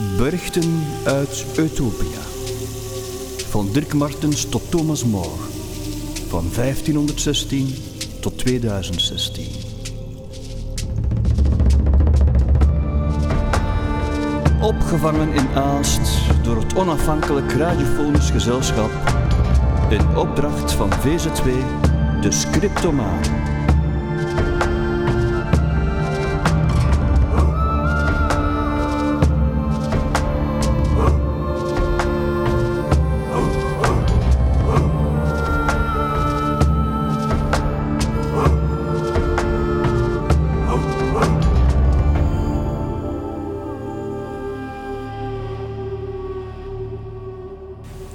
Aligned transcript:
Berichten 0.00 0.82
uit 1.04 1.44
Utopia. 1.58 2.20
Van 3.48 3.68
Dirk 3.72 3.94
Martens 3.94 4.48
tot 4.48 4.70
Thomas 4.70 5.04
More. 5.04 5.28
Van 6.28 6.44
1516 6.54 7.74
tot 8.20 8.38
2016. 8.38 9.46
Opgevangen 14.60 15.32
in 15.32 15.48
Aalst 15.54 16.10
door 16.42 16.56
het 16.56 16.76
onafhankelijk 16.76 17.52
radiofonisch 17.52 18.30
gezelschap. 18.30 18.90
In 19.90 20.16
opdracht 20.16 20.72
van 20.72 20.90
VZ2, 20.90 21.50
de 22.20 22.30
Scriptomaan. 22.30 23.39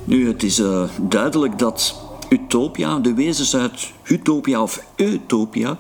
Nu, 0.06 0.28
het 0.28 0.44
is 0.44 0.60
eh, 0.60 0.84
duidelijk 1.02 1.60
dat 1.60 1.96
Utopia, 2.30 3.00
de 3.00 3.14
wezens 3.14 3.56
uit 3.56 3.92
Utopia 4.04 4.62
of 4.62 4.84
Utopia, 4.96 5.80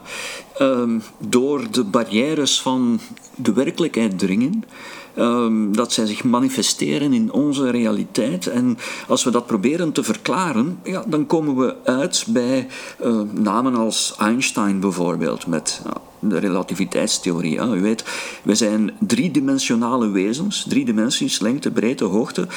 ehm, 0.57 0.99
door 1.17 1.71
de 1.71 1.83
barrières 1.83 2.61
van 2.61 2.99
de 3.35 3.53
werkelijkheid 3.53 4.19
dringen. 4.19 4.63
Ehm, 5.13 5.71
dat 5.71 5.93
zij 5.93 6.05
zich 6.05 6.23
manifesteren 6.23 7.13
in 7.13 7.31
onze 7.31 7.69
realiteit. 7.69 8.47
En 8.47 8.77
als 9.07 9.23
we 9.23 9.31
dat 9.31 9.45
proberen 9.45 9.91
te 9.91 10.03
verklaren, 10.03 10.79
ja, 10.83 11.03
dan 11.07 11.25
komen 11.25 11.55
we 11.55 11.75
uit 11.83 12.25
bij 12.27 12.67
eh, 12.99 13.21
namen 13.33 13.75
als 13.75 14.15
Einstein 14.17 14.79
bijvoorbeeld, 14.79 15.47
met 15.47 15.81
de 16.19 16.37
relativiteitstheorie. 16.37 17.57
U 17.57 17.81
weet, 17.81 18.03
we 18.43 18.55
zijn 18.55 18.91
driedimensionale 18.99 20.09
wezens, 20.09 20.65
drie 20.69 20.85
dimensies, 20.85 21.39
lengte, 21.39 21.71
breedte, 21.71 22.03
hoogte. 22.03 22.47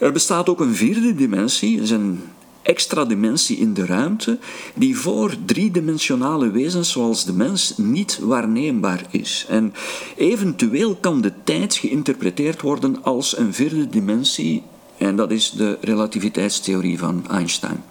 Er 0.00 0.12
bestaat 0.12 0.48
ook 0.48 0.60
een 0.60 0.74
vierde 0.74 1.14
dimensie, 1.14 1.80
is 1.80 1.90
een 1.90 2.20
extra 2.62 3.04
dimensie 3.04 3.56
in 3.56 3.74
de 3.74 3.86
ruimte, 3.86 4.38
die 4.74 4.98
voor 4.98 5.34
driedimensionale 5.44 6.50
wezens 6.50 6.90
zoals 6.90 7.24
de 7.24 7.32
mens 7.32 7.74
niet 7.76 8.18
waarneembaar 8.22 9.06
is. 9.10 9.46
En 9.48 9.74
eventueel 10.16 10.96
kan 10.96 11.20
de 11.20 11.32
tijd 11.44 11.74
geïnterpreteerd 11.74 12.60
worden 12.60 13.02
als 13.02 13.36
een 13.38 13.54
vierde 13.54 13.88
dimensie, 13.88 14.62
en 14.96 15.16
dat 15.16 15.30
is 15.30 15.50
de 15.50 15.78
relativiteitstheorie 15.80 16.98
van 16.98 17.24
Einstein. 17.30 17.84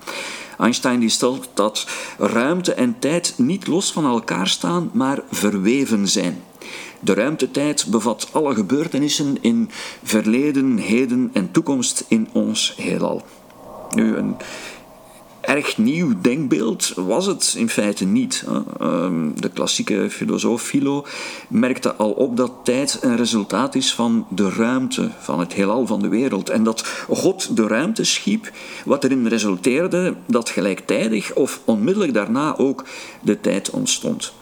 Einstein 0.58 1.00
die 1.00 1.10
stelt 1.10 1.50
dat 1.54 1.88
ruimte 2.18 2.74
en 2.74 2.96
tijd 3.00 3.34
niet 3.38 3.68
los 3.68 3.92
van 3.92 4.06
elkaar 4.06 4.48
staan, 4.48 4.90
maar 4.94 5.22
verweven 5.32 6.08
zijn. 6.08 6.44
De 7.00 7.14
ruimtetijd 7.14 7.86
bevat 7.90 8.30
alle 8.32 8.56
gebeurtenissen 8.56 9.38
in 9.42 9.70
verleden, 10.04 10.78
heden 10.78 11.30
en 11.34 11.52
toekomst 11.52 12.06
in 12.08 12.28
ons 12.32 12.74
heelal. 12.78 13.22
Nu, 13.96 14.16
een 14.16 14.36
erg 15.42 15.78
nieuw 15.78 16.14
denkbeeld 16.22 16.94
was 16.96 17.26
het 17.26 17.54
in 17.58 17.70
feite 17.70 18.06
niet. 18.06 18.46
Ehm, 18.80 19.30
de 19.36 19.50
klassieke 19.50 20.10
filosoof 20.10 20.62
Philo 20.62 21.06
merkte 21.48 21.96
al 21.96 22.12
op 22.12 22.38
dat 22.38 22.52
tijd 22.64 22.98
een 23.02 23.16
resultaat 23.16 23.76
is 23.76 23.94
van 23.94 24.28
de 24.30 24.50
ruimte, 24.50 25.12
van 25.20 25.40
het 25.40 25.54
heelal 25.54 25.88
van 25.88 26.02
de 26.02 26.08
wereld. 26.08 26.50
En 26.50 26.64
dat 26.64 26.88
God 27.10 27.56
de 27.56 27.68
ruimte 27.68 28.04
schiep, 28.04 28.52
wat 28.86 29.04
erin 29.04 29.28
resulteerde 29.28 30.16
dat 30.26 30.50
gelijktijdig 30.50 31.34
of 31.34 31.62
onmiddellijk 31.66 32.14
daarna 32.14 32.58
ook 32.58 32.86
de 33.22 33.40
tijd 33.40 33.70
ontstond. 33.70 34.34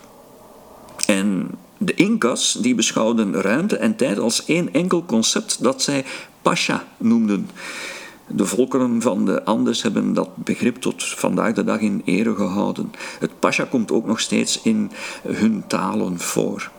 En 1.06 1.50
de 1.78 1.94
Incas 1.94 2.58
die 2.62 2.76
beschouwden 2.76 3.42
ruimte 3.42 3.78
en 3.78 3.96
tijd 3.96 4.20
als 4.20 4.46
één 4.46 4.74
enkel 4.74 5.06
concept 5.06 5.64
dat 5.64 5.82
zij 5.82 6.06
Pasha 6.42 6.88
noemden. 6.98 7.50
De 8.28 8.46
volkeren 8.46 9.02
van 9.02 9.26
de 9.26 9.44
Andes 9.44 9.82
hebben 9.82 10.14
dat 10.14 10.30
begrip 10.36 10.76
tot 10.76 11.04
vandaag 11.04 11.54
de 11.54 11.64
dag 11.64 11.80
in 11.80 12.02
ere 12.06 12.36
gehouden. 12.36 12.92
Het 13.20 13.40
Pasha 13.40 13.64
komt 13.64 13.92
ook 13.92 14.06
nog 14.06 14.20
steeds 14.20 14.62
in 14.62 14.92
hun 15.22 15.64
talen 15.68 16.20
voor. 16.20 16.72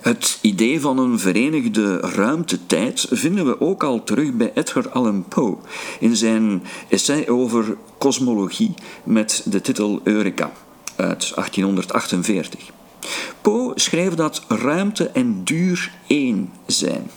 Het 0.00 0.38
idee 0.42 0.80
van 0.80 0.98
een 0.98 1.18
verenigde 1.18 2.00
ruimtetijd 2.00 3.06
vinden 3.10 3.46
we 3.46 3.60
ook 3.60 3.82
al 3.82 4.04
terug 4.04 4.32
bij 4.32 4.52
Edgar 4.54 4.88
Allan 4.88 5.24
Poe 5.28 5.56
in 6.00 6.16
zijn 6.16 6.62
essay 6.88 7.28
over 7.28 7.76
kosmologie 7.98 8.74
met 9.04 9.42
de 9.44 9.60
titel 9.60 10.00
Eureka 10.04 10.52
uit 10.96 11.32
1848. 11.34 12.77
Poe 13.40 13.72
schreef 13.74 14.14
dat 14.14 14.42
ruimte 14.48 15.08
en 15.08 15.44
duur 15.44 15.92
één 16.06 16.52
zijn. 16.66 17.10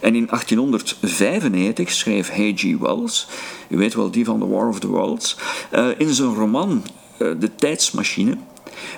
En 0.00 0.14
in 0.14 0.26
1895 0.26 1.92
schreef 1.92 2.28
H.G. 2.28 2.76
Wells, 2.78 3.26
u 3.68 3.76
weet 3.76 3.94
wel 3.94 4.10
die 4.10 4.24
van 4.24 4.38
The 4.38 4.48
War 4.48 4.68
of 4.68 4.80
the 4.80 4.88
Worlds, 4.88 5.36
eh, 5.70 5.88
in 5.98 6.14
zijn 6.14 6.34
roman 6.34 6.82
eh, 7.18 7.28
De 7.38 7.54
Tijdsmachine. 7.54 8.36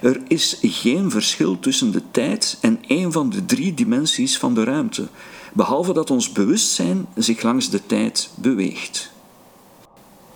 Er 0.03 0.21
is 0.29 0.59
geen 0.63 1.11
verschil 1.11 1.59
tussen 1.59 1.91
de 1.93 2.03
tijd 2.11 2.59
en 2.61 2.79
een 2.87 3.13
van 3.13 3.31
de 3.31 3.45
drie 3.45 3.75
dimensies 3.75 4.39
van 4.39 4.55
de 4.55 4.65
ruimte, 4.65 5.09
behalve 5.53 5.93
dat 5.93 6.11
ons 6.11 6.33
bewustzijn 6.33 7.07
zich 7.15 7.43
langs 7.43 7.71
de 7.71 7.87
tijd 7.87 8.31
beweegt. 8.35 9.15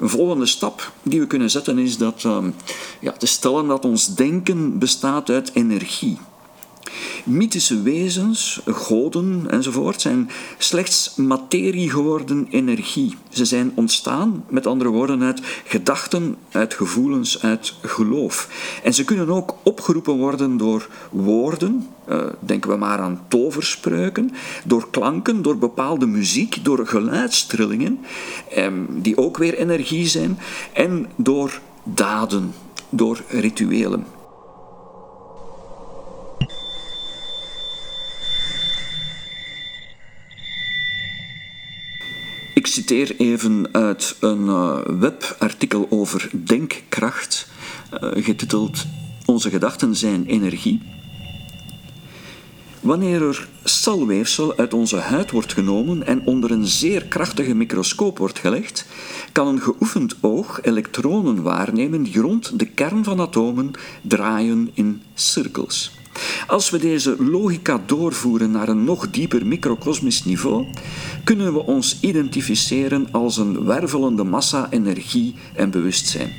Een 0.01 0.09
volgende 0.09 0.47
stap 0.47 0.93
die 1.03 1.21
we 1.21 1.27
kunnen 1.27 1.51
zetten 1.51 1.79
is 1.79 1.99
dat, 1.99 2.23
uh, 2.27 2.45
ja, 3.01 3.13
te 3.13 3.27
stellen 3.27 3.67
dat 3.67 3.85
ons 3.85 4.15
denken 4.15 4.79
bestaat 4.79 5.31
uit 5.31 5.51
energie. 5.55 6.19
Mythische 7.25 7.83
wezens, 7.83 8.61
goden 8.67 9.51
enzovoort, 9.51 10.01
zijn 10.01 10.31
slechts 10.59 11.15
materie 11.17 11.91
geworden 11.91 12.47
energie. 12.51 13.17
Ze 13.29 13.45
zijn 13.45 13.73
ontstaan, 13.75 14.45
met 14.49 14.67
andere 14.67 14.91
woorden, 14.91 15.23
uit 15.23 15.41
gedachten, 15.65 16.37
uit 16.51 16.75
gevoelens, 16.75 17.43
uit 17.43 17.75
geloof. 17.83 18.49
En 18.83 18.95
ze 18.95 19.05
kunnen 19.05 19.31
ook 19.31 19.57
opgeroepen 19.63 20.17
worden 20.17 20.57
door 20.57 20.89
woorden, 21.11 21.87
uh, 22.09 22.23
denken 22.41 22.71
we 22.71 22.77
maar 22.77 22.99
aan 22.99 23.21
toverspreuken, 23.29 24.31
door 24.65 24.91
klanken, 24.91 25.43
door 25.43 25.59
bepaalde 25.59 26.07
muziek, 26.07 26.65
door 26.65 26.87
geluidstrillingen, 26.87 27.99
eh, 28.55 28.67
die 28.89 29.17
ook 29.17 29.37
weer 29.39 29.55
energie 29.55 30.07
zijn, 30.07 30.39
en 30.73 31.07
door 31.17 31.61
daden, 31.85 32.53
door 32.89 33.23
rituelen. 33.29 34.20
Ik 42.55 42.67
citeer 42.67 43.17
even 43.17 43.69
uit 43.73 44.17
een 44.21 44.45
uh, 44.45 44.79
webartikel 44.85 45.87
over 45.91 46.31
denkkracht, 46.45 47.49
uh, 47.93 48.25
getiteld 48.25 48.87
Onze 49.25 49.51
gedachten 49.51 49.97
zijn 49.97 50.27
energie. 50.27 50.83
Wanneer 52.81 53.23
er 53.23 53.49
celweefsel 53.65 54.57
uit 54.57 54.75
onze 54.75 54.97
huid 54.97 55.31
wordt 55.31 55.53
genomen 55.53 56.07
en 56.07 56.27
onder 56.27 56.51
een 56.51 56.67
zeer 56.67 57.05
krachtige 57.05 57.55
microscoop 57.55 58.19
wordt 58.19 58.39
gelegd, 58.39 58.87
kan 59.33 59.47
een 59.47 59.61
geoefend 59.61 60.17
oog 60.21 60.63
elektronen 60.63 61.43
waarnemen 61.43 62.03
die 62.03 62.21
rond 62.21 62.59
de 62.59 62.67
kern 62.67 63.05
van 63.05 63.21
atomen 63.21 63.71
draaien 64.03 64.71
in 64.75 65.03
cirkels. 65.15 66.00
Als 66.47 66.71
we 66.71 66.79
deze 66.79 67.17
logica 67.19 67.81
doorvoeren 67.87 68.51
naar 68.51 68.69
een 68.69 68.85
nog 68.85 69.11
dieper 69.11 69.47
microcosmisch 69.47 70.25
niveau, 70.25 70.67
kunnen 71.25 71.53
we 71.53 71.67
ons 71.67 71.99
identificeren 72.01 73.09
als 73.11 73.37
een 73.37 73.65
wervelende 73.65 74.25
massa 74.25 74.67
energie 74.71 75.35
en 75.55 75.71
bewustzijn. 75.71 76.33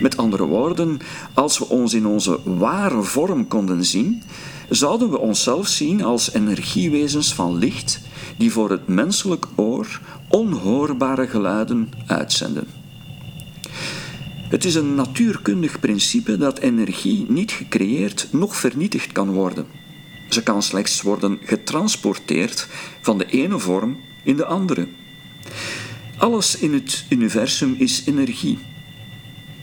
Met 0.00 0.16
andere 0.16 0.46
woorden, 0.46 0.98
als 1.34 1.58
we 1.58 1.68
ons 1.68 1.94
in 1.94 2.06
onze 2.06 2.38
ware 2.44 3.02
vorm 3.02 3.48
konden 3.48 3.84
zien, 3.84 4.22
zouden 4.68 5.10
we 5.10 5.18
onszelf 5.18 5.66
zien 5.66 6.04
als 6.04 6.32
energiewezens 6.32 7.34
van 7.34 7.58
licht 7.58 8.00
die 8.36 8.52
voor 8.52 8.70
het 8.70 8.88
menselijk 8.88 9.46
oor 9.54 10.00
onhoorbare 10.28 11.26
geluiden 11.26 11.92
uitzenden. 12.06 12.66
Het 14.48 14.64
is 14.64 14.74
een 14.74 14.94
natuurkundig 14.94 15.80
principe 15.80 16.36
dat 16.36 16.58
energie 16.58 17.26
niet 17.28 17.52
gecreëerd 17.52 18.28
noch 18.32 18.56
vernietigd 18.56 19.12
kan 19.12 19.32
worden. 19.32 19.66
Ze 20.28 20.42
kan 20.42 20.62
slechts 20.62 21.02
worden 21.02 21.38
getransporteerd 21.42 22.68
van 23.00 23.18
de 23.18 23.26
ene 23.26 23.58
vorm 23.58 23.96
in 24.22 24.36
de 24.36 24.44
andere. 24.44 24.88
Alles 26.16 26.58
in 26.58 26.72
het 26.72 27.04
universum 27.08 27.74
is 27.78 28.02
energie, 28.06 28.58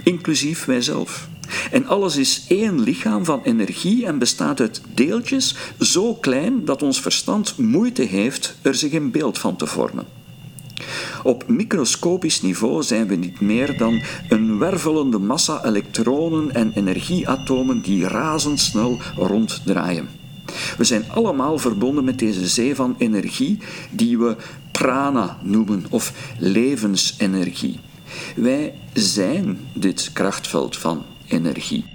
inclusief 0.04 0.66
wijzelf. 0.66 1.30
En 1.72 1.86
alles 1.86 2.16
is 2.16 2.46
één 2.48 2.82
lichaam 2.82 3.26
van 3.26 3.42
energie 3.44 4.06
en 4.06 4.20
bestaat 4.20 4.60
uit 4.60 4.82
deeltjes 4.94 5.56
zo 5.80 6.16
klein 6.16 6.66
dat 6.66 6.82
ons 6.82 7.02
verstand 7.02 7.58
moeite 7.58 8.02
heeft 8.02 8.56
er 8.62 8.76
zich 8.76 8.94
een 8.94 9.12
beeld 9.12 9.38
van 9.38 9.56
te 9.56 9.68
vormen. 9.68 10.06
Op 11.24 11.48
microscopisch 11.48 12.42
niveau 12.42 12.84
zijn 12.84 13.08
we 13.08 13.16
niet 13.16 13.40
meer 13.40 13.78
dan 13.78 14.02
een 14.30 14.45
wervelende 14.58 15.18
massa 15.20 15.66
elektronen 15.66 16.54
en 16.54 16.72
energieatomen 16.74 17.82
die 17.82 18.08
razendsnel 18.08 18.98
ronddraaien. 19.16 20.10
We 20.78 20.84
zijn 20.84 21.06
allemaal 21.12 21.58
verbonden 21.58 22.04
met 22.04 22.20
deze 22.20 22.48
zee 22.48 22.76
van 22.76 22.96
energie 22.98 23.60
die 23.92 24.18
we 24.18 24.36
prana 24.72 25.38
noemen 25.42 25.86
of 25.90 26.14
levensenergie. 26.40 27.80
Wij 28.36 28.74
zijn 28.94 29.60
dit 29.74 30.10
krachtveld 30.14 30.78
van 30.78 31.04
energie. 31.28 31.95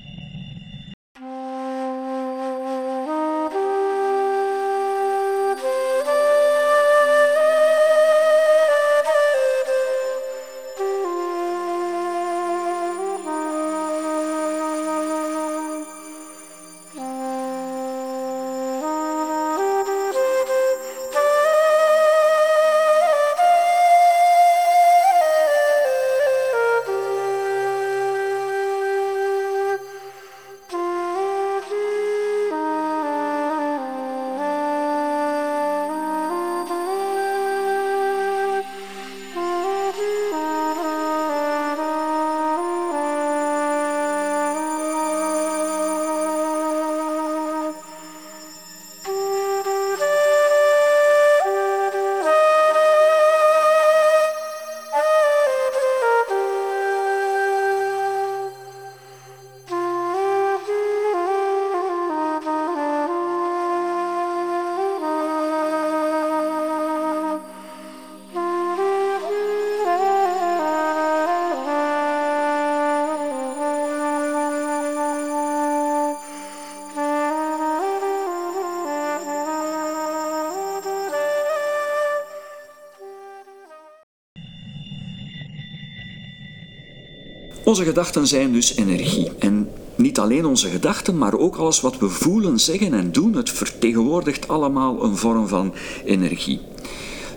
Onze 87.64 87.84
gedachten 87.84 88.26
zijn 88.26 88.52
dus 88.52 88.76
energie. 88.76 89.30
En 89.38 89.68
niet 89.94 90.18
alleen 90.18 90.46
onze 90.46 90.68
gedachten, 90.68 91.18
maar 91.18 91.34
ook 91.34 91.56
alles 91.56 91.80
wat 91.80 91.98
we 91.98 92.08
voelen, 92.08 92.60
zeggen 92.60 92.94
en 92.94 93.12
doen, 93.12 93.34
het 93.36 93.50
vertegenwoordigt 93.50 94.48
allemaal 94.48 95.04
een 95.04 95.16
vorm 95.16 95.48
van 95.48 95.74
energie. 96.04 96.60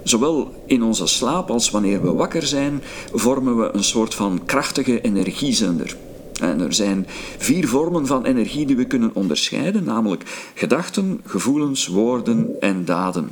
Zowel 0.03 0.51
in 0.65 0.83
onze 0.83 1.07
slaap 1.07 1.49
als 1.49 1.69
wanneer 1.69 2.01
we 2.01 2.11
wakker 2.11 2.43
zijn, 2.43 2.81
vormen 3.13 3.57
we 3.57 3.69
een 3.73 3.83
soort 3.83 4.13
van 4.13 4.41
krachtige 4.45 5.01
energiezender. 5.01 5.95
En 6.41 6.61
er 6.61 6.73
zijn 6.73 7.07
vier 7.37 7.67
vormen 7.67 8.07
van 8.07 8.25
energie 8.25 8.65
die 8.65 8.75
we 8.75 8.85
kunnen 8.85 9.11
onderscheiden, 9.13 9.83
namelijk 9.83 10.51
gedachten, 10.53 11.21
gevoelens, 11.25 11.87
woorden 11.87 12.55
en 12.59 12.85
daden. 12.85 13.31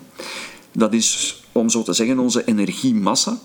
Dat 0.72 0.94
is, 0.94 1.42
om 1.52 1.70
zo 1.70 1.84
te 1.84 1.94
zeggen, 1.94 2.20
onze 2.20 2.46
energiemassa. 2.46 3.38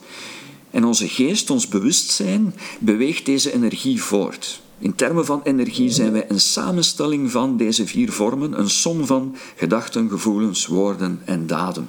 En 0.76 0.84
onze 0.84 1.08
geest, 1.08 1.50
ons 1.50 1.68
bewustzijn, 1.68 2.54
beweegt 2.78 3.26
deze 3.26 3.52
energie 3.52 4.02
voort. 4.02 4.60
In 4.78 4.94
termen 4.94 5.26
van 5.26 5.40
energie 5.44 5.90
zijn 5.90 6.12
wij 6.12 6.24
een 6.28 6.40
samenstelling 6.40 7.30
van 7.30 7.56
deze 7.56 7.86
vier 7.86 8.12
vormen, 8.12 8.58
een 8.58 8.70
som 8.70 9.06
van 9.06 9.36
gedachten, 9.56 10.08
gevoelens, 10.08 10.66
woorden 10.66 11.20
en 11.24 11.46
daden. 11.46 11.88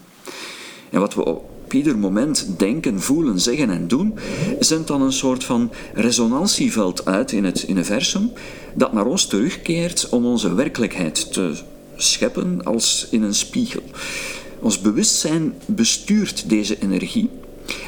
En 0.89 0.99
wat 0.99 1.13
we 1.13 1.25
op 1.25 1.73
ieder 1.73 1.97
moment 1.97 2.47
denken, 2.57 3.01
voelen, 3.01 3.39
zeggen 3.39 3.69
en 3.69 3.87
doen, 3.87 4.13
zendt 4.59 4.87
dan 4.87 5.01
een 5.01 5.13
soort 5.13 5.43
van 5.43 5.71
resonantieveld 5.93 7.05
uit 7.05 7.31
in 7.31 7.45
het 7.45 7.69
universum, 7.69 8.31
dat 8.75 8.93
naar 8.93 9.05
ons 9.05 9.25
terugkeert 9.25 10.09
om 10.09 10.25
onze 10.25 10.53
werkelijkheid 10.53 11.33
te 11.33 11.53
scheppen 11.95 12.63
als 12.63 13.07
in 13.11 13.23
een 13.23 13.35
spiegel. 13.35 13.83
Ons 14.59 14.81
bewustzijn 14.81 15.53
bestuurt 15.65 16.49
deze 16.49 16.79
energie 16.79 17.29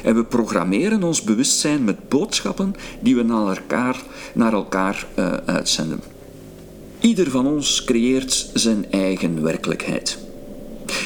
en 0.02 0.14
we 0.14 0.24
programmeren 0.24 1.02
ons 1.02 1.22
bewustzijn 1.22 1.84
met 1.84 2.08
boodschappen 2.08 2.74
die 3.00 3.16
we 3.16 3.22
naar 3.22 3.56
elkaar, 3.56 4.02
naar 4.34 4.52
elkaar 4.52 5.06
uh, 5.18 5.32
uitzenden. 5.44 6.00
Ieder 7.00 7.30
van 7.30 7.46
ons 7.46 7.84
creëert 7.84 8.50
zijn 8.54 8.90
eigen 8.90 9.42
werkelijkheid. 9.42 10.18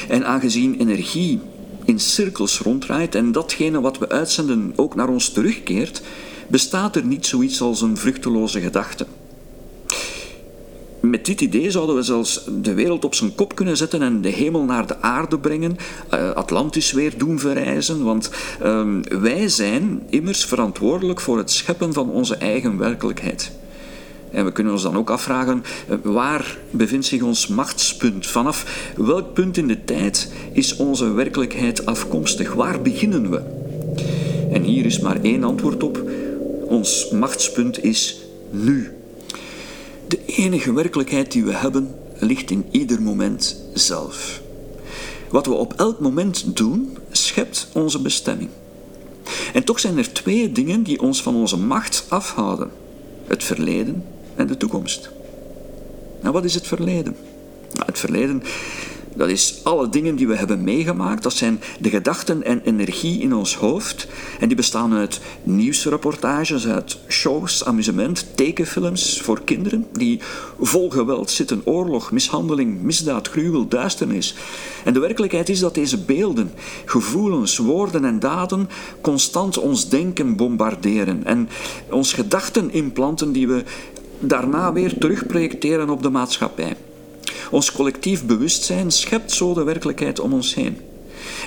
En 0.07 0.25
aangezien 0.25 0.79
energie 0.79 1.39
in 1.85 1.99
cirkels 1.99 2.59
ronddraait 2.59 3.15
en 3.15 3.31
datgene 3.31 3.81
wat 3.81 3.97
we 3.97 4.09
uitzenden 4.09 4.73
ook 4.75 4.95
naar 4.95 5.09
ons 5.09 5.29
terugkeert, 5.29 6.01
bestaat 6.47 6.95
er 6.95 7.05
niet 7.05 7.25
zoiets 7.25 7.61
als 7.61 7.81
een 7.81 7.97
vruchteloze 7.97 8.61
gedachte. 8.61 9.05
Met 11.09 11.25
dit 11.25 11.41
idee 11.41 11.71
zouden 11.71 11.95
we 11.95 12.01
zelfs 12.01 12.49
de 12.61 12.73
wereld 12.73 13.05
op 13.05 13.15
zijn 13.15 13.35
kop 13.35 13.55
kunnen 13.55 13.77
zetten 13.77 14.01
en 14.01 14.21
de 14.21 14.29
hemel 14.29 14.63
naar 14.63 14.87
de 14.87 15.01
aarde 15.01 15.39
brengen, 15.39 15.77
uh, 16.13 16.31
Atlantis 16.31 16.91
weer 16.91 17.17
doen 17.17 17.39
verrijzen, 17.39 18.03
want 18.03 18.31
uh, 18.63 18.85
wij 19.21 19.49
zijn 19.49 20.01
immers 20.09 20.45
verantwoordelijk 20.45 21.21
voor 21.21 21.37
het 21.37 21.51
scheppen 21.51 21.93
van 21.93 22.09
onze 22.09 22.35
eigen 22.35 22.77
werkelijkheid. 22.77 23.51
En 24.31 24.45
we 24.45 24.51
kunnen 24.51 24.73
ons 24.73 24.83
dan 24.83 24.97
ook 24.97 25.09
afvragen, 25.09 25.63
uh, 25.89 25.95
waar 26.03 26.57
bevindt 26.71 27.05
zich 27.05 27.21
ons 27.21 27.47
machtspunt? 27.47 28.27
Vanaf 28.27 28.91
welk 28.97 29.33
punt 29.33 29.57
in 29.57 29.67
de 29.67 29.83
tijd 29.83 30.31
is 30.51 30.75
onze 30.75 31.13
werkelijkheid 31.13 31.85
afkomstig? 31.85 32.53
Waar 32.53 32.81
beginnen 32.81 33.29
we? 33.29 33.41
En 34.51 34.63
hier 34.63 34.85
is 34.85 34.99
maar 34.99 35.21
één 35.21 35.43
antwoord 35.43 35.83
op. 35.83 36.09
Ons 36.67 37.09
machtspunt 37.09 37.83
is 37.83 38.19
nu. 38.49 38.94
De 40.07 40.25
enige 40.25 40.73
werkelijkheid 40.73 41.31
die 41.31 41.43
we 41.43 41.53
hebben 41.53 41.95
ligt 42.19 42.51
in 42.51 42.65
ieder 42.71 43.01
moment 43.01 43.61
zelf. 43.73 44.41
Wat 45.29 45.45
we 45.45 45.53
op 45.53 45.73
elk 45.73 45.99
moment 45.99 46.55
doen, 46.55 46.97
schept 47.11 47.67
onze 47.73 48.01
bestemming. 48.01 48.49
En 49.53 49.63
toch 49.63 49.79
zijn 49.79 49.97
er 49.97 50.13
twee 50.13 50.51
dingen 50.51 50.83
die 50.83 51.01
ons 51.01 51.23
van 51.23 51.35
onze 51.35 51.57
macht 51.57 52.05
afhouden: 52.07 52.71
het 53.27 53.43
verleden 53.43 54.03
en 54.35 54.47
de 54.47 54.57
toekomst. 54.57 55.09
Nou, 56.21 56.33
wat 56.33 56.43
is 56.43 56.53
het 56.53 56.67
verleden? 56.67 57.15
Nou, 57.73 57.85
het 57.85 57.99
verleden 57.99 58.43
dat 59.15 59.29
is 59.29 59.59
alle 59.63 59.89
dingen 59.89 60.15
die 60.15 60.27
we 60.27 60.35
hebben 60.35 60.63
meegemaakt. 60.63 61.23
Dat 61.23 61.33
zijn 61.33 61.61
de 61.79 61.89
gedachten 61.89 62.43
en 62.43 62.61
energie 62.63 63.19
in 63.21 63.35
ons 63.35 63.55
hoofd. 63.55 64.07
En 64.39 64.47
die 64.47 64.57
bestaan 64.57 64.93
uit 64.93 65.19
nieuwsreportages, 65.43 66.67
uit 66.67 66.97
shows, 67.07 67.65
amusement, 67.65 68.25
tekenfilms 68.35 69.21
voor 69.21 69.41
kinderen. 69.43 69.87
Die 69.93 70.19
vol 70.59 70.89
geweld 70.89 71.29
zitten, 71.29 71.61
oorlog, 71.63 72.11
mishandeling, 72.11 72.81
misdaad, 72.81 73.27
gruwel, 73.27 73.67
duisternis. 73.67 74.35
En 74.83 74.93
de 74.93 74.99
werkelijkheid 74.99 75.49
is 75.49 75.59
dat 75.59 75.73
deze 75.73 75.97
beelden, 75.97 76.51
gevoelens, 76.85 77.57
woorden 77.57 78.05
en 78.05 78.19
daden 78.19 78.69
constant 79.01 79.57
ons 79.57 79.89
denken 79.89 80.35
bombarderen. 80.35 81.25
En 81.25 81.49
ons 81.89 82.13
gedachten 82.13 82.71
implanten 82.71 83.31
die 83.31 83.47
we 83.47 83.63
daarna 84.19 84.73
weer 84.73 84.97
terugprojecteren 84.97 85.89
op 85.89 86.03
de 86.03 86.09
maatschappij. 86.09 86.75
Ons 87.51 87.71
collectief 87.71 88.25
bewustzijn 88.25 88.91
schept 88.91 89.31
zo 89.31 89.53
de 89.53 89.63
werkelijkheid 89.63 90.19
om 90.19 90.33
ons 90.33 90.55
heen. 90.55 90.77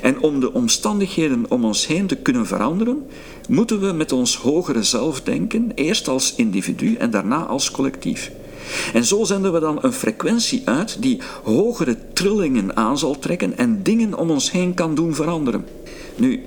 En 0.02 0.20
om 0.20 0.40
de 0.40 0.52
omstandigheden 0.52 1.44
om 1.48 1.64
ons 1.64 1.86
heen 1.86 2.06
te 2.06 2.16
kunnen 2.16 2.46
veranderen, 2.46 3.06
moeten 3.48 3.80
we 3.80 3.92
met 3.92 4.12
ons 4.12 4.36
hogere 4.36 4.82
zelf 4.82 5.20
denken, 5.20 5.72
eerst 5.74 6.08
als 6.08 6.34
individu 6.34 6.94
en 6.94 7.10
daarna 7.10 7.44
als 7.44 7.70
collectief. 7.70 8.30
En 8.92 9.04
zo 9.04 9.24
zenden 9.24 9.52
we 9.52 9.60
dan 9.60 9.78
een 9.80 9.92
frequentie 9.92 10.62
uit 10.64 11.02
die 11.02 11.20
hogere 11.42 11.96
trillingen 12.12 12.76
aan 12.76 12.98
zal 12.98 13.18
trekken 13.18 13.58
en 13.58 13.82
dingen 13.82 14.14
om 14.14 14.30
ons 14.30 14.50
heen 14.50 14.74
kan 14.74 14.94
doen 14.94 15.14
veranderen. 15.14 15.66
Nu, 16.16 16.44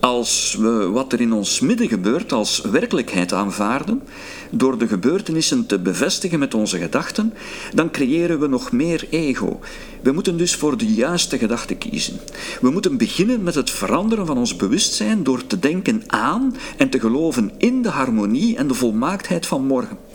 Als 0.00 0.56
we 0.58 0.88
wat 0.88 1.12
er 1.12 1.20
in 1.20 1.32
ons 1.32 1.60
midden 1.60 1.88
gebeurt 1.88 2.32
als 2.32 2.60
werkelijkheid 2.60 3.32
aanvaarden, 3.32 4.02
door 4.50 4.78
de 4.78 4.88
gebeurtenissen 4.88 5.66
te 5.66 5.78
bevestigen 5.78 6.38
met 6.38 6.54
onze 6.54 6.78
gedachten, 6.78 7.34
dan 7.74 7.90
creëren 7.90 8.40
we 8.40 8.46
nog 8.46 8.72
meer 8.72 9.06
ego. 9.10 9.60
We 10.02 10.12
moeten 10.12 10.36
dus 10.36 10.54
voor 10.54 10.76
de 10.76 10.86
juiste 10.86 11.38
gedachte 11.38 11.74
kiezen. 11.74 12.20
We 12.60 12.70
moeten 12.70 12.96
beginnen 12.96 13.42
met 13.42 13.54
het 13.54 13.70
veranderen 13.70 14.26
van 14.26 14.38
ons 14.38 14.56
bewustzijn 14.56 15.22
door 15.22 15.46
te 15.46 15.58
denken 15.58 16.02
aan 16.06 16.56
en 16.76 16.90
te 16.90 17.00
geloven 17.00 17.52
in 17.56 17.82
de 17.82 17.90
harmonie 17.90 18.56
en 18.56 18.68
de 18.68 18.74
volmaaktheid 18.74 19.46
van 19.46 19.66
morgen. 19.66 20.07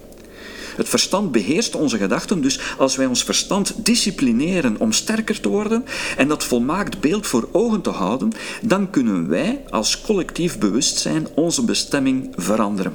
Het 0.75 0.89
verstand 0.89 1.31
beheerst 1.31 1.75
onze 1.75 1.97
gedachten, 1.97 2.41
dus 2.41 2.59
als 2.77 2.95
wij 2.95 3.05
ons 3.05 3.23
verstand 3.23 3.73
disciplineren 3.85 4.75
om 4.79 4.91
sterker 4.91 5.39
te 5.39 5.49
worden 5.49 5.85
en 6.17 6.27
dat 6.27 6.43
volmaakt 6.43 6.99
beeld 6.99 7.27
voor 7.27 7.49
ogen 7.51 7.81
te 7.81 7.89
houden, 7.89 8.31
dan 8.61 8.89
kunnen 8.89 9.29
wij 9.29 9.63
als 9.69 10.01
collectief 10.01 10.57
bewustzijn 10.57 11.27
onze 11.35 11.63
bestemming 11.63 12.33
veranderen. 12.35 12.93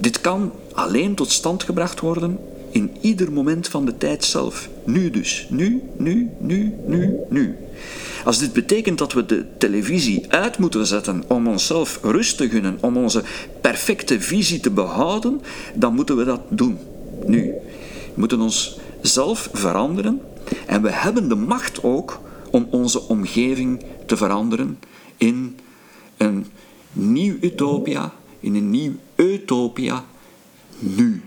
Dit 0.00 0.20
kan 0.20 0.52
alleen 0.72 1.14
tot 1.14 1.30
stand 1.30 1.62
gebracht 1.62 2.00
worden 2.00 2.38
in 2.70 2.96
ieder 3.00 3.32
moment 3.32 3.68
van 3.68 3.84
de 3.84 3.96
tijd 3.98 4.24
zelf. 4.24 4.68
Nu 4.84 5.10
dus. 5.10 5.46
Nu, 5.50 5.82
nu, 5.96 6.30
nu, 6.38 6.74
nu, 6.86 7.16
nu. 7.28 7.56
Als 8.26 8.38
dit 8.38 8.52
betekent 8.52 8.98
dat 8.98 9.12
we 9.12 9.26
de 9.26 9.44
televisie 9.58 10.24
uit 10.28 10.58
moeten 10.58 10.86
zetten 10.86 11.24
om 11.26 11.46
onszelf 11.46 11.98
rust 12.02 12.36
te 12.36 12.48
gunnen, 12.48 12.78
om 12.80 12.96
onze 12.96 13.22
perfecte 13.60 14.20
visie 14.20 14.60
te 14.60 14.70
behouden, 14.70 15.40
dan 15.74 15.94
moeten 15.94 16.16
we 16.16 16.24
dat 16.24 16.40
doen. 16.48 16.78
Nu. 17.26 17.42
We 17.42 18.12
moeten 18.14 18.40
ons 18.40 18.78
zelf 19.00 19.48
veranderen 19.52 20.20
en 20.66 20.82
we 20.82 20.92
hebben 20.92 21.28
de 21.28 21.34
macht 21.34 21.82
ook 21.82 22.20
om 22.50 22.66
onze 22.70 23.08
omgeving 23.08 23.84
te 24.06 24.16
veranderen 24.16 24.78
in 25.16 25.58
een 26.16 26.46
nieuw 26.92 27.36
utopia, 27.40 28.12
in 28.40 28.54
een 28.54 28.70
nieuw 28.70 28.92
utopia 29.14 30.04
nu. 30.78 31.22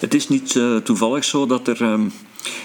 Het 0.00 0.14
is 0.14 0.28
niet 0.28 0.54
uh, 0.54 0.76
toevallig 0.76 1.24
zo 1.24 1.46
dat 1.46 1.68
er 1.68 1.82
uh, 1.82 2.00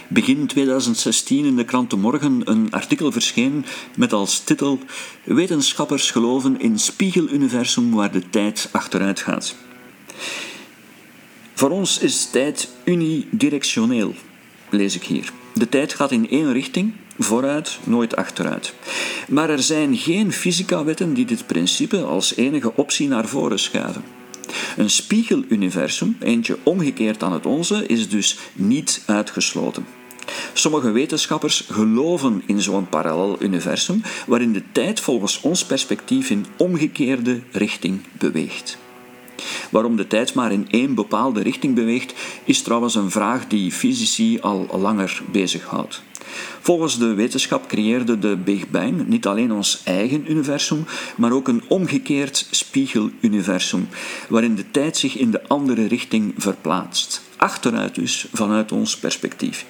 begin 0.07 0.47
2016 0.47 1.45
in 1.45 1.55
de 1.55 1.65
krant 1.65 1.89
De 1.89 1.95
Morgen 1.95 2.41
een 2.43 2.67
artikel 2.71 3.11
verscheen 3.11 3.65
met 3.95 4.13
als 4.13 4.39
titel 4.39 4.79
Wetenschappers 5.23 6.11
geloven 6.11 6.59
in 6.59 6.79
spiegeluniversum 6.79 7.91
waar 7.91 8.11
de 8.11 8.29
tijd 8.29 8.69
achteruit 8.71 9.19
gaat. 9.19 9.55
Voor 11.53 11.69
ons 11.69 11.99
is 11.99 12.29
tijd 12.29 12.69
unidirectioneel, 12.83 14.13
lees 14.69 14.95
ik 14.95 15.03
hier. 15.03 15.31
De 15.53 15.69
tijd 15.69 15.93
gaat 15.93 16.11
in 16.11 16.29
één 16.29 16.53
richting, 16.53 16.93
vooruit, 17.17 17.79
nooit 17.83 18.15
achteruit. 18.15 18.73
Maar 19.27 19.49
er 19.49 19.63
zijn 19.63 19.97
geen 19.97 20.31
fysica-wetten 20.31 21.13
die 21.13 21.25
dit 21.25 21.47
principe 21.47 22.03
als 22.03 22.35
enige 22.35 22.75
optie 22.75 23.07
naar 23.07 23.27
voren 23.27 23.59
schuiven. 23.59 24.14
Een 24.77 24.89
spiegeluniversum, 24.89 26.17
eentje 26.19 26.57
omgekeerd 26.63 27.23
aan 27.23 27.33
het 27.33 27.45
onze, 27.45 27.85
is 27.85 28.09
dus 28.09 28.37
niet 28.53 29.03
uitgesloten. 29.05 29.85
Sommige 30.53 30.91
wetenschappers 30.91 31.63
geloven 31.71 32.43
in 32.45 32.61
zo'n 32.61 32.89
parallel 32.89 33.37
universum 33.39 34.01
waarin 34.27 34.53
de 34.53 34.63
tijd 34.71 34.99
volgens 34.99 35.41
ons 35.41 35.65
perspectief 35.65 36.29
in 36.29 36.45
omgekeerde 36.57 37.41
richting 37.51 38.01
beweegt. 38.19 38.77
Waarom 39.71 39.95
de 39.95 40.07
tijd 40.07 40.33
maar 40.33 40.51
in 40.51 40.67
één 40.69 40.95
bepaalde 40.95 41.41
richting 41.41 41.75
beweegt, 41.75 42.13
is 42.43 42.61
trouwens 42.61 42.95
een 42.95 43.11
vraag 43.11 43.47
die 43.47 43.71
fysici 43.71 44.39
al 44.39 44.79
langer 44.79 45.21
bezighoudt. 45.31 46.03
Volgens 46.61 46.97
de 46.97 47.13
wetenschap 47.13 47.67
creëerde 47.67 48.19
de 48.19 48.37
Big 48.37 48.69
Bang 48.69 49.07
niet 49.07 49.25
alleen 49.25 49.51
ons 49.51 49.81
eigen 49.83 50.31
universum, 50.31 50.85
maar 51.15 51.31
ook 51.31 51.47
een 51.47 51.63
omgekeerd 51.67 52.47
spiegeluniversum, 52.51 53.87
waarin 54.29 54.55
de 54.55 54.71
tijd 54.71 54.97
zich 54.97 55.17
in 55.17 55.31
de 55.31 55.47
andere 55.47 55.87
richting 55.87 56.33
verplaatst. 56.37 57.21
Achteruit 57.37 57.95
dus, 57.95 58.27
vanuit 58.33 58.71
ons 58.71 58.97
perspectief. 58.97 59.65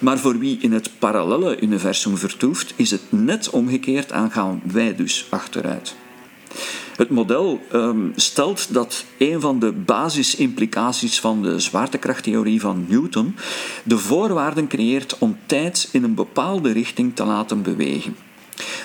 Maar 0.00 0.18
voor 0.18 0.38
wie 0.38 0.58
in 0.60 0.72
het 0.72 0.90
parallelle 0.98 1.60
universum 1.60 2.16
vertoeft, 2.16 2.72
is 2.76 2.90
het 2.90 3.02
net 3.08 3.50
omgekeerd 3.50 4.10
en 4.10 4.30
gaan 4.30 4.62
wij 4.64 4.96
dus 4.96 5.26
achteruit. 5.30 5.94
Het 6.96 7.10
model 7.10 7.60
um, 7.72 8.12
stelt 8.16 8.74
dat 8.74 9.04
een 9.18 9.40
van 9.40 9.58
de 9.58 9.72
basisimplicaties 9.72 11.20
van 11.20 11.42
de 11.42 11.58
zwaartekrachttheorie 11.58 12.60
van 12.60 12.84
Newton 12.88 13.36
de 13.84 13.98
voorwaarden 13.98 14.68
creëert 14.68 15.18
om 15.18 15.38
tijd 15.46 15.88
in 15.92 16.04
een 16.04 16.14
bepaalde 16.14 16.72
richting 16.72 17.16
te 17.16 17.24
laten 17.24 17.62
bewegen. 17.62 18.16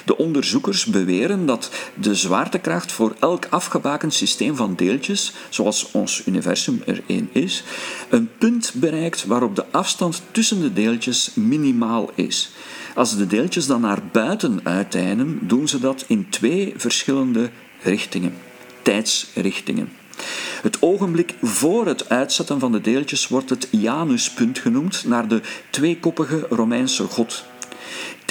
De 0.06 0.18
onderzoekers 0.18 0.86
beweren 0.86 1.46
dat 1.46 1.72
de 1.94 2.16
zwaartekracht 2.16 2.92
voor 2.92 3.16
elk 3.20 3.46
afgebakend 3.50 4.14
systeem 4.14 4.56
van 4.56 4.76
deeltjes, 4.76 5.34
zoals 5.50 5.92
ons 5.92 6.26
universum 6.26 6.82
er 6.86 7.02
één 7.08 7.30
is, 7.32 7.64
een 8.10 8.30
punt 8.38 8.72
bereikt 8.76 9.26
waarop 9.26 9.56
de 9.56 9.66
afstand 9.72 10.22
tussen 10.32 10.62
de 10.62 10.74
deeltjes 10.74 11.32
minimaal 11.34 12.10
is. 12.16 12.52
Als 12.96 13.18
de 13.18 13.28
deeltjes 13.28 13.66
dan 13.66 13.82
naar 13.82 14.02
buiten 14.12 14.60
uiteinden, 14.64 15.40
doen 15.42 15.68
ze 15.68 15.80
dat 15.80 16.06
in 16.08 16.30
twee 16.30 16.74
verschillende 16.78 17.50
richtingen, 17.82 18.34
tijdsrichtingen. 18.82 19.92
Het 20.62 20.82
ogenblik 20.82 21.34
voor 21.42 21.88
het 21.88 22.10
uitzetten 22.10 22.60
van 22.60 22.72
de 22.72 22.82
deeltjes 22.82 23.28
wordt 23.28 23.50
het 23.50 23.68
Januspunt 23.72 24.60
genoemd, 24.60 25.04
naar 25.06 25.28
de 25.28 25.42
tweekoppige 25.70 26.46
Romeinse 26.50 27.04
god. 27.04 27.46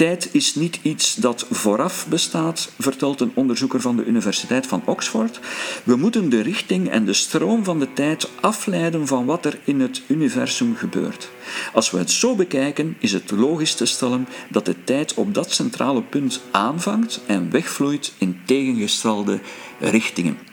Tijd 0.01 0.29
is 0.31 0.55
niet 0.55 0.79
iets 0.81 1.15
dat 1.15 1.45
vooraf 1.51 2.07
bestaat, 2.07 2.71
vertelt 2.79 3.21
een 3.21 3.31
onderzoeker 3.33 3.81
van 3.81 3.95
de 3.95 4.05
Universiteit 4.05 4.67
van 4.67 4.81
Oxford. 4.85 5.39
We 5.83 5.95
moeten 5.95 6.29
de 6.29 6.41
richting 6.41 6.89
en 6.89 7.05
de 7.05 7.13
stroom 7.13 7.63
van 7.63 7.79
de 7.79 7.93
tijd 7.93 8.29
afleiden 8.39 9.07
van 9.07 9.25
wat 9.25 9.45
er 9.45 9.59
in 9.63 9.79
het 9.79 10.01
universum 10.07 10.75
gebeurt. 10.75 11.29
Als 11.73 11.91
we 11.91 11.97
het 11.97 12.11
zo 12.11 12.35
bekijken, 12.35 12.95
is 12.99 13.11
het 13.11 13.31
logisch 13.31 13.75
te 13.75 13.85
stellen 13.85 14.27
dat 14.49 14.65
de 14.65 14.83
tijd 14.83 15.13
op 15.13 15.33
dat 15.33 15.51
centrale 15.51 16.01
punt 16.03 16.41
aanvangt 16.51 17.21
en 17.25 17.51
wegvloeit 17.51 18.13
in 18.17 18.39
tegengestelde 18.45 19.39
richtingen. 19.79 20.50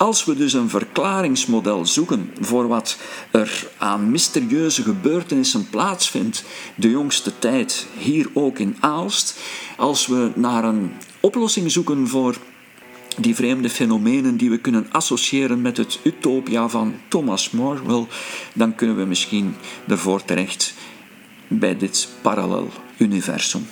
Als 0.00 0.24
we 0.24 0.34
dus 0.34 0.52
een 0.52 0.68
verklaringsmodel 0.68 1.86
zoeken 1.86 2.32
voor 2.40 2.68
wat 2.68 2.98
er 3.30 3.66
aan 3.78 4.10
mysterieuze 4.10 4.82
gebeurtenissen 4.82 5.68
plaatsvindt 5.70 6.44
de 6.74 6.90
jongste 6.90 7.38
tijd, 7.38 7.86
hier 7.98 8.28
ook 8.32 8.58
in 8.58 8.76
Aalst, 8.80 9.38
als 9.76 10.06
we 10.06 10.30
naar 10.34 10.64
een 10.64 10.92
oplossing 11.20 11.70
zoeken 11.70 12.08
voor 12.08 12.36
die 13.18 13.34
vreemde 13.34 13.70
fenomenen 13.70 14.36
die 14.36 14.50
we 14.50 14.58
kunnen 14.58 14.86
associëren 14.90 15.62
met 15.62 15.76
het 15.76 16.00
utopia 16.02 16.68
van 16.68 16.94
Thomas 17.08 17.50
More, 17.50 18.06
dan 18.52 18.74
kunnen 18.74 18.96
we 18.96 19.04
misschien 19.04 19.54
ervoor 19.88 20.24
terecht 20.24 20.74
bij 21.48 21.76
dit 21.76 22.08
parallel 22.22 22.68
universum. 22.98 23.66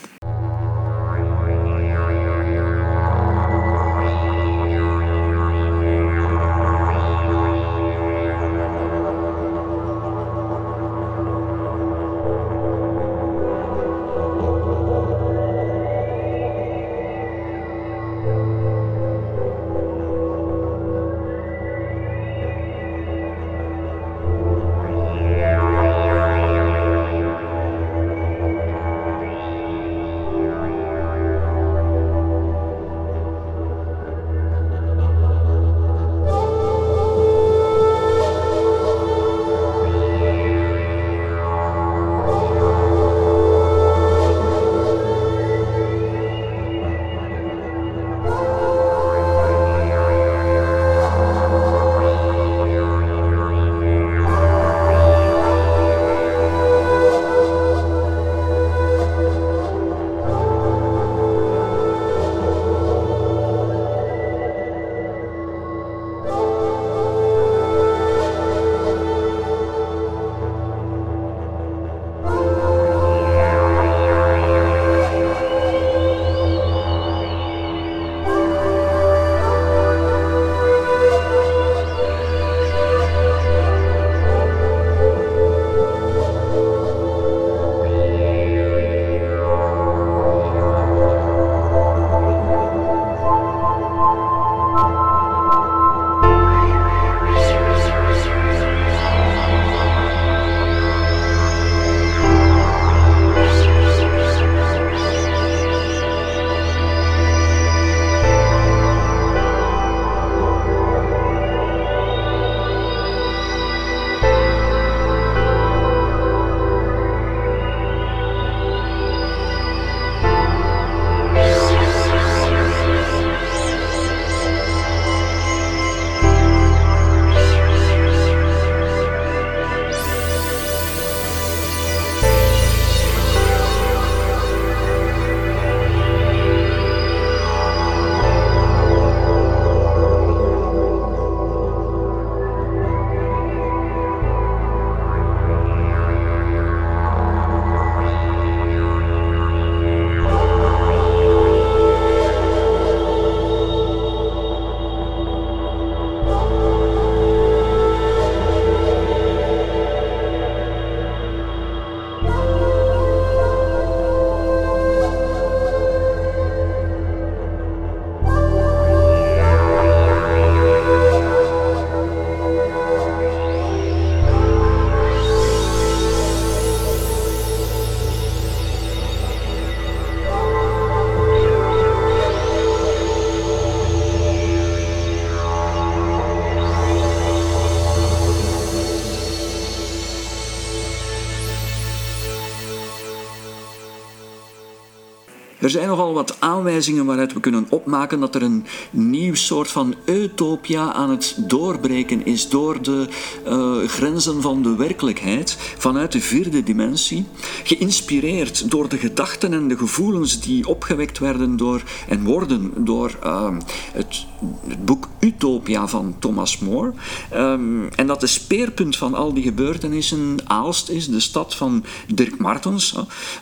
Er 195.68 195.74
zijn 195.74 195.88
nogal 195.88 196.12
wat 196.14 196.37
aanwijzingen 196.48 197.04
waaruit 197.04 197.32
we 197.32 197.40
kunnen 197.40 197.66
opmaken 197.68 198.20
dat 198.20 198.34
er 198.34 198.42
een 198.42 198.66
nieuw 198.90 199.34
soort 199.34 199.70
van 199.70 199.94
utopia 200.04 200.92
aan 200.92 201.11
het 201.11 201.37
doorbreken 201.46 202.24
is 202.26 202.48
door 202.48 202.82
de 202.82 203.08
uh, 203.46 203.88
grenzen 203.88 204.42
van 204.42 204.62
de 204.62 204.76
werkelijkheid 204.76 205.56
vanuit 205.78 206.12
de 206.12 206.20
vierde 206.20 206.62
dimensie, 206.62 207.24
geïnspireerd 207.64 208.70
door 208.70 208.88
de 208.88 208.98
gedachten 208.98 209.52
en 209.52 209.68
de 209.68 209.76
gevoelens 209.76 210.40
die 210.40 210.68
opgewekt 210.68 211.18
werden 211.18 211.56
door 211.56 211.82
en 212.08 212.24
worden 212.24 212.72
door 212.76 213.18
uh, 213.24 213.56
het, 213.92 214.26
het, 214.66 214.84
boek 214.84 215.08
Utopia 215.20 215.87
van 215.87 216.16
Thomas 216.18 216.58
More. 216.58 216.92
Um, 217.34 217.88
en 217.88 218.06
dat 218.06 218.20
de 218.20 218.26
speerpunt 218.26 218.96
van 218.96 219.14
al 219.14 219.34
die 219.34 219.42
gebeurtenissen 219.42 220.37
Aalst 220.44 220.88
is, 220.88 221.08
de 221.08 221.20
stad 221.20 221.54
van 221.54 221.84
Dirk 222.14 222.38
Martens, 222.38 222.94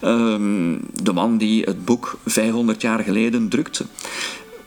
um, 0.04 0.80
de 1.02 1.12
man 1.12 1.38
die 1.38 1.62
het 1.62 1.84
boek 1.84 2.18
500 2.24 2.80
jaar 2.80 2.95
geleden 3.04 3.48
drukte. 3.48 3.84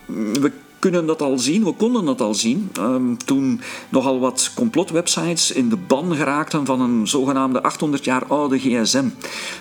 We 0.06 0.52
kunnen 0.80 1.06
dat 1.06 1.22
al 1.22 1.39
zien, 1.39 1.63
we 1.63 1.72
konden 1.72 2.06
dat 2.06 2.22
al 2.22 2.34
zien, 2.34 2.72
um, 2.80 3.18
toen 3.18 3.62
nogal 3.89 4.20
wat 4.20 4.52
complotwebsites 4.56 5.52
in 5.52 5.70
de 5.70 5.78
ban 5.78 6.15
geraakten 6.15 6.65
van 6.65 6.82
een 6.82 7.08
zogenaamde 7.08 7.62
800 7.62 8.04
jaar 8.06 8.26
oude 8.26 8.60
gsm. 8.60 9.06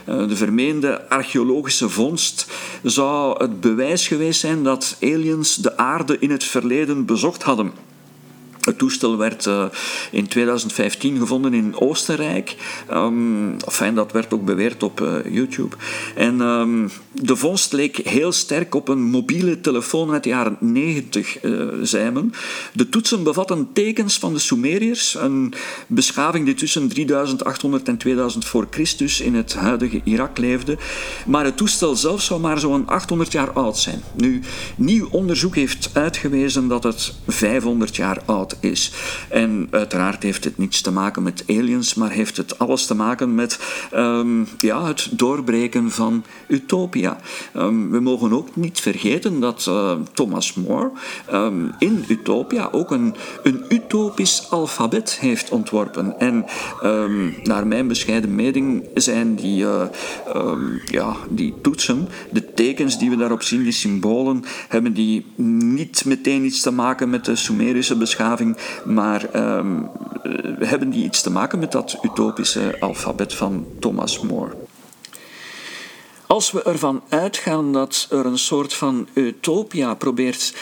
Uh, 0.09 0.29
de 0.29 0.37
vermeende 0.37 1.09
archeologische 1.09 1.89
vondst 1.89 2.47
zou 2.83 3.43
het 3.43 3.61
bewijs 3.61 4.09
geweest 4.09 4.41
zijn 4.41 4.63
dat 4.63 4.97
aliens 5.01 5.57
de 5.57 5.77
aarde 5.77 6.19
in 6.19 6.31
het 6.31 6.45
verleden 6.45 7.05
bezocht 7.05 7.43
hadden. 7.43 7.88
Het 8.69 8.79
toestel 8.79 9.17
werd 9.17 9.47
uh, 9.47 9.65
in 10.11 10.27
2015 10.27 11.19
gevonden 11.19 11.55
in 11.55 11.77
Oostenrijk. 11.77 12.57
Um, 12.93 13.57
enfin, 13.65 13.95
dat 13.95 14.13
werd 14.13 14.35
ook 14.35 14.45
beweerd 14.45 14.83
op 14.83 15.01
uh, 15.01 15.35
YouTube. 15.35 15.77
En 16.15 16.41
um, 16.41 16.91
de 17.13 17.37
vondst 17.37 17.73
leek 17.73 17.97
heel 17.97 18.33
sterk 18.33 18.75
op 18.75 18.89
een 18.89 19.03
mobiele 19.03 19.61
telefoon 19.61 20.13
uit 20.13 20.23
de 20.23 20.29
jaren 20.29 20.57
90, 20.61 21.43
uh, 21.43 21.69
zei 21.83 22.11
men. 22.11 22.33
De 22.73 22.89
toetsen 22.89 23.23
bevatten 23.23 23.69
tekens 23.73 24.19
van 24.19 24.33
de 24.33 24.39
Sumeriërs, 24.39 25.15
een 25.15 25.55
beschaving 25.87 26.45
die 26.45 26.55
tussen 26.55 26.89
3800 26.89 27.89
en 27.89 27.97
2000 27.97 28.45
voor 28.45 28.67
Christus 28.71 29.21
in 29.21 29.35
het 29.35 29.55
huidige 29.55 30.01
Irak 30.05 30.39
leefde. 30.39 30.79
Maar 31.27 31.45
het 31.45 31.57
toestel 31.57 31.97
zelf 31.97 32.23
zou 32.23 32.41
maar 32.41 32.59
zo'n 32.59 32.87
800 32.87 33.33
jaar 33.33 33.51
oud 33.51 33.79
zijn. 33.79 34.03
Nu, 34.17 34.41
nieuw 34.77 35.09
onderzoek 35.11 35.55
heeft 35.55 35.91
uitgewezen 35.93 36.69
dat 36.69 36.83
het 36.83 37.15
500 37.27 37.97
jaar 37.97 38.23
oud 38.25 38.57
is. 38.61 38.93
En 39.29 39.69
uiteraard 39.71 40.23
heeft 40.23 40.45
het 40.45 40.59
niets 40.59 40.81
te 40.81 40.91
maken 40.91 41.23
met 41.23 41.45
aliens, 41.49 41.95
maar 41.95 42.11
heeft 42.11 42.37
het 42.37 42.59
alles 42.59 42.87
te 42.87 42.95
maken 42.95 43.35
met 43.35 43.59
um, 43.95 44.49
ja, 44.59 44.87
het 44.87 45.09
doorbreken 45.11 45.91
van 45.91 46.25
utopia. 46.49 47.17
Um, 47.57 47.91
we 47.91 48.01
mogen 48.01 48.33
ook 48.33 48.57
niet 48.57 48.81
vergeten 48.81 49.41
dat 49.41 49.67
uh, 49.69 49.93
Thomas 50.13 50.55
More 50.55 50.91
um, 51.33 51.73
in 51.79 52.05
Utopia 52.09 52.69
ook 52.73 52.91
een, 52.91 53.15
een 53.43 53.65
utopisch 53.69 54.47
alfabet 54.51 55.19
heeft 55.21 55.51
ontworpen. 55.51 56.19
En 56.19 56.45
naar 57.43 57.67
mijn 57.67 57.89
bescheiden 57.89 58.35
mening 58.35 58.89
zijn 58.95 59.35
die, 59.35 59.63
uh, 59.63 59.83
ja, 60.85 61.17
die 61.29 61.55
toetsen, 61.63 62.09
de 62.31 62.55
tekens 62.55 62.99
die 62.99 63.11
we 63.11 63.17
daarop 63.17 63.43
zien, 63.43 63.63
die 63.63 63.73
symbolen, 63.73 64.45
hebben 64.69 64.93
die 64.93 65.27
niet 65.37 66.05
meteen 66.05 66.45
iets 66.45 66.61
te 66.61 66.71
maken 66.71 67.11
met 67.11 67.25
de 67.25 67.37
Sumerische 67.37 67.97
beschaving, 67.97 68.38
maar 68.85 69.57
um, 69.57 69.91
hebben 70.59 70.91
die 70.91 71.05
iets 71.05 71.23
te 71.23 71.31
maken 71.31 71.59
met 71.59 71.73
dat 71.73 71.99
utopische 72.03 72.77
alfabet 72.81 73.35
van 73.35 73.67
Thomas 73.79 74.21
More. 74.21 74.53
Als 76.27 76.51
we 76.51 76.63
ervan 76.63 77.03
uitgaan 77.09 77.73
dat 77.73 78.07
er 78.11 78.27
een 78.27 78.39
soort 78.39 78.75
van 78.75 79.09
utopia 79.15 79.95
probeert 79.95 80.55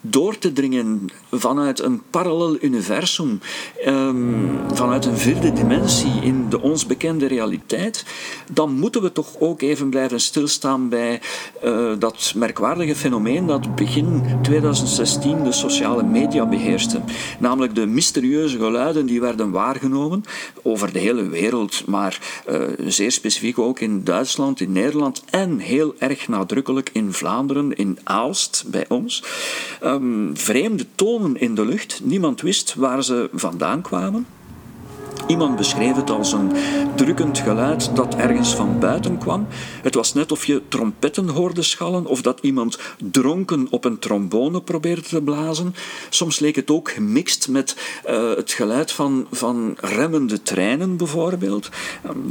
door 0.00 0.38
te 0.38 0.52
dringen 0.52 1.08
vanuit 1.40 1.80
een 1.80 2.02
parallel 2.10 2.56
universum, 2.60 3.40
um, 3.86 4.60
vanuit 4.72 5.04
een 5.04 5.18
vierde 5.18 5.52
dimensie 5.52 6.12
in 6.22 6.48
de 6.48 6.60
ons 6.60 6.86
bekende 6.86 7.26
realiteit, 7.26 8.04
dan 8.52 8.72
moeten 8.72 9.02
we 9.02 9.12
toch 9.12 9.28
ook 9.38 9.62
even 9.62 9.90
blijven 9.90 10.20
stilstaan 10.20 10.88
bij 10.88 11.20
uh, 11.64 11.92
dat 11.98 12.32
merkwaardige 12.36 12.96
fenomeen 12.96 13.46
dat 13.46 13.74
begin 13.74 14.22
2016 14.42 15.44
de 15.44 15.52
sociale 15.52 16.02
media 16.02 16.46
beheerste. 16.46 17.00
Namelijk 17.38 17.74
de 17.74 17.86
mysterieuze 17.86 18.58
geluiden 18.58 19.06
die 19.06 19.20
werden 19.20 19.50
waargenomen 19.50 20.24
over 20.62 20.92
de 20.92 20.98
hele 20.98 21.28
wereld, 21.28 21.86
maar 21.86 22.42
uh, 22.50 22.62
zeer 22.86 23.12
specifiek 23.12 23.58
ook 23.58 23.80
in 23.80 24.04
Duitsland, 24.04 24.60
in 24.60 24.72
Nederland 24.72 25.22
en 25.30 25.58
heel 25.58 25.94
erg 25.98 26.28
nadrukkelijk 26.28 26.90
in 26.92 27.12
Vlaanderen, 27.12 27.76
in 27.76 27.98
Aalst 28.04 28.64
bij 28.66 28.84
ons. 28.88 29.24
Um, 29.84 30.30
vreemde 30.36 30.86
in 31.32 31.54
de 31.54 31.64
lucht. 31.64 32.00
Niemand 32.02 32.40
wist 32.40 32.74
waar 32.74 33.04
ze 33.04 33.28
vandaan 33.32 33.82
kwamen. 33.82 34.26
Iemand 35.26 35.56
beschreef 35.56 35.96
het 35.96 36.10
als 36.10 36.32
een 36.32 36.52
drukkend 36.94 37.38
geluid 37.38 37.96
dat 37.96 38.14
ergens 38.14 38.54
van 38.54 38.78
buiten 38.78 39.18
kwam. 39.18 39.46
Het 39.82 39.94
was 39.94 40.14
net 40.14 40.32
of 40.32 40.44
je 40.44 40.62
trompetten 40.68 41.28
hoorde 41.28 41.62
schallen 41.62 42.06
of 42.06 42.22
dat 42.22 42.38
iemand 42.42 42.78
dronken 43.10 43.66
op 43.70 43.84
een 43.84 43.98
trombone 43.98 44.60
probeerde 44.60 45.02
te 45.02 45.22
blazen. 45.22 45.74
Soms 46.08 46.38
leek 46.38 46.56
het 46.56 46.70
ook 46.70 46.90
gemixt 46.90 47.48
met 47.48 47.76
uh, 48.10 48.34
het 48.36 48.52
geluid 48.52 48.92
van, 48.92 49.26
van 49.30 49.76
remmende 49.80 50.42
treinen 50.42 50.96
bijvoorbeeld. 50.96 51.68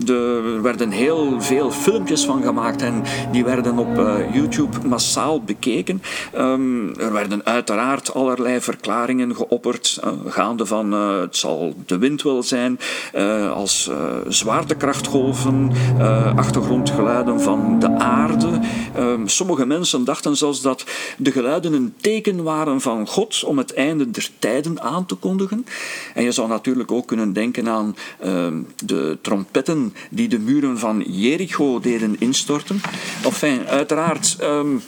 er 0.07 0.61
werden 0.61 0.91
heel 0.91 1.41
veel 1.41 1.71
filmpjes 1.71 2.25
van 2.25 2.43
gemaakt 2.43 2.81
en 2.81 3.03
die 3.31 3.43
werden 3.43 3.77
op 3.77 3.99
uh, 3.99 4.33
YouTube 4.33 4.87
massaal 4.87 5.41
bekeken. 5.41 6.01
Um, 6.35 6.95
er 6.99 7.13
werden 7.13 7.45
uiteraard 7.45 8.13
allerlei 8.13 8.61
verklaringen 8.61 9.35
geopperd, 9.35 9.99
uh, 10.03 10.11
gaande 10.27 10.65
van 10.65 10.91
het 10.91 11.35
zal 11.35 11.75
de 11.85 11.97
wind 11.97 12.21
wel 12.21 12.43
zijn, 12.43 12.79
uh, 13.15 13.51
als 13.51 13.89
uh, 13.91 13.95
zwaartekrachtgolven, 14.27 15.71
uh, 15.97 16.37
achtergrondgeluiden 16.37 17.41
van 17.41 17.79
de 17.79 17.89
aarde. 17.89 18.59
Ehm, 18.95 19.27
sommige 19.27 19.65
mensen 19.65 20.03
dachten 20.03 20.37
zelfs 20.37 20.61
dat 20.61 20.85
de 21.17 21.31
geluiden 21.31 21.73
een 21.73 21.93
teken 22.01 22.43
waren 22.43 22.81
van 22.81 23.07
God 23.07 23.43
om 23.43 23.57
het 23.57 23.73
einde 23.73 24.11
der 24.11 24.29
tijden 24.39 24.81
aan 24.81 25.05
te 25.05 25.15
kondigen. 25.15 25.65
En 26.13 26.23
je 26.23 26.31
zou 26.31 26.47
natuurlijk 26.47 26.91
ook 26.91 27.07
kunnen 27.07 27.33
denken 27.33 27.69
aan 27.69 27.95
ehm, 28.19 28.61
de 28.85 29.17
trompetten 29.21 29.93
die 30.09 30.27
de 30.27 30.39
muren 30.39 30.79
van 30.79 31.03
Jericho 31.07 31.79
deden 31.79 32.15
instorten. 32.19 32.81
Enfin, 33.23 33.67
uiteraard. 33.67 34.37
Um, 34.41 34.81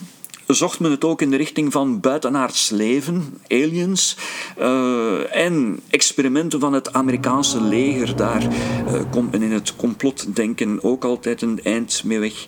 zocht 0.48 0.80
men 0.80 0.92
het 0.92 1.04
ook 1.04 1.22
in 1.22 1.32
de 1.32 1.38
richting 1.38 1.72
van 1.72 2.00
buitenaards 2.00 2.70
leven, 2.70 3.42
aliens, 3.48 4.18
uh, 4.60 5.36
en 5.36 5.80
experimenten 5.90 6.60
van 6.60 6.74
het 6.74 6.94
Amerikaanse 6.94 7.62
leger. 7.62 8.16
Daar 8.16 8.44
uh, 8.44 9.02
komt 9.12 9.32
men 9.32 9.42
in 9.42 9.52
het 9.52 9.76
complotdenken 9.76 10.84
ook 10.84 11.04
altijd 11.04 11.42
een 11.42 11.60
eind 11.64 12.04
mee 12.04 12.20
weg. 12.20 12.46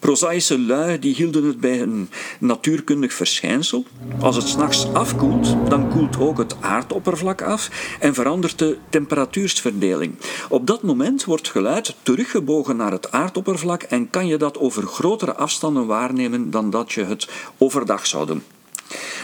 Prozaïsche 0.00 0.58
lui 0.58 0.98
die 0.98 1.14
hielden 1.14 1.44
het 1.44 1.60
bij 1.60 1.80
een 1.80 2.10
natuurkundig 2.38 3.12
verschijnsel. 3.12 3.84
Als 4.20 4.36
het 4.36 4.48
s'nachts 4.48 4.92
afkoelt, 4.92 5.56
dan 5.68 5.90
koelt 5.90 6.18
ook 6.18 6.38
het 6.38 6.56
aardoppervlak 6.60 7.42
af 7.42 7.70
en 8.00 8.14
verandert 8.14 8.58
de 8.58 8.78
temperatuursverdeling. 8.88 10.14
Op 10.48 10.66
dat 10.66 10.82
moment 10.82 11.24
wordt 11.24 11.48
geluid 11.48 11.94
teruggebogen 12.02 12.76
naar 12.76 12.92
het 12.92 13.12
aardoppervlak 13.12 13.82
en 13.82 14.10
kan 14.10 14.26
je 14.26 14.36
dat 14.36 14.58
over 14.58 14.86
grotere 14.86 15.34
afstanden 15.34 15.86
waarnemen 15.86 16.50
dan 16.50 16.70
dat 16.70 16.92
je 16.92 17.04
het 17.04 17.28
overdag 17.58 18.06
zou 18.06 18.26
doen. 18.26 18.42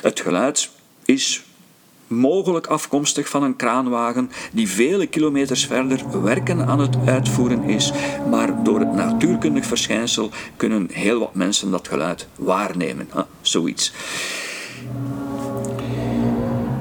Het 0.02 0.20
geluid 0.20 0.70
is 1.04 1.44
mogelijk 2.06 2.66
afkomstig 2.66 3.28
van 3.28 3.42
een 3.42 3.56
kraanwagen 3.56 4.30
die 4.52 4.68
vele 4.68 5.06
kilometers 5.06 5.66
verder 5.66 6.22
werken 6.22 6.66
aan 6.66 6.80
het 6.80 6.96
uitvoeren 7.06 7.62
is, 7.62 7.92
maar 8.30 8.62
door 8.62 8.80
het 8.80 8.92
natuurkundig 8.92 9.66
verschijnsel 9.66 10.30
kunnen 10.56 10.88
heel 10.92 11.18
wat 11.18 11.34
mensen 11.34 11.70
dat 11.70 11.88
geluid 11.88 12.28
waarnemen. 12.36 13.08
Zoiets. 13.40 13.92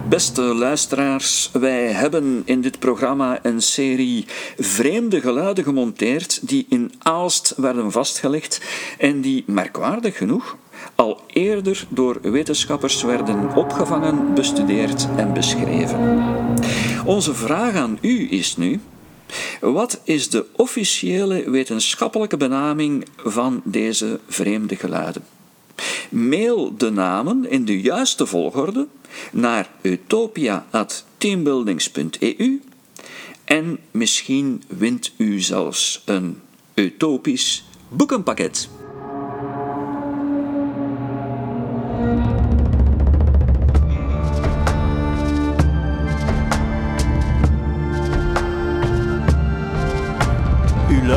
Beste 0.09 0.41
luisteraars, 0.41 1.49
wij 1.53 1.91
hebben 1.91 2.41
in 2.45 2.61
dit 2.61 2.79
programma 2.79 3.39
een 3.41 3.61
serie 3.61 4.25
vreemde 4.57 5.21
geluiden 5.21 5.63
gemonteerd 5.63 6.47
die 6.47 6.65
in 6.69 6.91
Aalst 6.99 7.53
werden 7.57 7.91
vastgelegd 7.91 8.61
en 8.97 9.21
die 9.21 9.43
merkwaardig 9.47 10.17
genoeg 10.17 10.57
al 10.95 11.21
eerder 11.27 11.85
door 11.89 12.19
wetenschappers 12.21 13.03
werden 13.03 13.55
opgevangen, 13.55 14.33
bestudeerd 14.33 15.07
en 15.17 15.33
beschreven. 15.33 16.23
Onze 17.05 17.33
vraag 17.33 17.75
aan 17.75 17.97
u 18.01 18.31
is 18.31 18.57
nu: 18.57 18.79
wat 19.61 20.01
is 20.03 20.29
de 20.29 20.45
officiële 20.51 21.49
wetenschappelijke 21.49 22.37
benaming 22.37 23.07
van 23.15 23.61
deze 23.63 24.19
vreemde 24.27 24.75
geluiden? 24.75 25.23
Mail 26.09 26.77
de 26.77 26.89
namen 26.89 27.49
in 27.49 27.65
de 27.65 27.81
juiste 27.81 28.25
volgorde 28.25 28.87
naar 29.31 29.69
utopia.teambuildings.eu 29.81 32.61
en 33.43 33.79
misschien 33.91 34.63
wint 34.67 35.13
u 35.17 35.39
zelfs 35.39 36.01
een 36.05 36.41
utopisch 36.73 37.65
boekenpakket. 37.89 38.69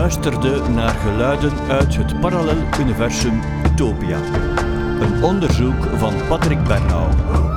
Luisterde 0.09 0.69
naar 0.69 0.95
geluiden 0.95 1.53
uit 1.71 1.97
het 1.97 2.21
parallel 2.21 2.57
universum 2.81 3.41
Utopia. 3.65 4.19
Een 5.01 5.23
onderzoek 5.23 5.85
van 5.97 6.15
Patrick 6.29 6.65
Bernau. 6.65 7.48